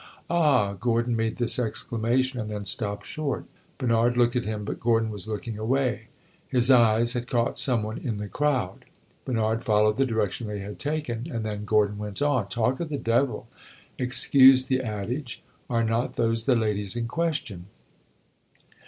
"Ah!" 0.31 0.73
Gordon 0.73 1.15
made 1.15 1.35
this 1.35 1.59
exclamation, 1.59 2.39
and 2.39 2.49
then 2.49 2.65
stopped 2.65 3.05
short. 3.05 3.45
Bernard 3.77 4.17
looked 4.17 4.35
at 4.35 4.45
him, 4.45 4.65
but 4.65 4.79
Gordon 4.79 5.11
was 5.11 5.27
looking 5.27 5.59
away; 5.59 6.07
his 6.47 6.71
eyes 6.71 7.13
had 7.13 7.29
caught 7.29 7.59
some 7.59 7.83
one 7.83 7.99
in 7.99 8.17
the 8.17 8.27
crowd. 8.27 8.85
Bernard 9.25 9.63
followed 9.63 9.97
the 9.97 10.07
direction 10.07 10.47
they 10.47 10.57
had 10.61 10.79
taken, 10.79 11.27
and 11.31 11.45
then 11.45 11.65
Gordon 11.65 11.99
went 11.99 12.19
on: 12.19 12.47
"Talk 12.47 12.79
of 12.79 12.89
the 12.89 12.97
devil 12.97 13.47
excuse 13.99 14.65
the 14.65 14.81
adage! 14.81 15.43
Are 15.69 15.83
not 15.83 16.13
those 16.15 16.47
the 16.47 16.55
ladies 16.55 16.95
in 16.95 17.07
question?" 17.07 17.67